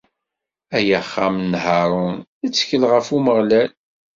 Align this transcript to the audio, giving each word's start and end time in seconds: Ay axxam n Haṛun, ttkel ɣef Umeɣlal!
Ay 0.77 0.89
axxam 0.99 1.35
n 1.51 1.53
Haṛun, 1.63 2.15
ttkel 2.47 2.83
ɣef 2.91 3.07
Umeɣlal! 3.15 3.71